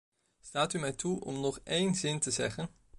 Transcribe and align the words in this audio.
Staat 0.39 0.73
u 0.73 0.79
mij 0.79 0.91
toe 0.91 1.19
om 1.19 1.39
nog 1.41 1.59
één 1.63 1.95
zin 1.95 2.19
te 2.19 2.31
zeggen. 2.31 2.69